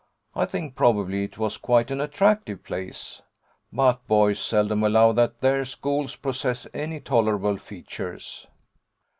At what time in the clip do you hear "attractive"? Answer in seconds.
2.01-2.63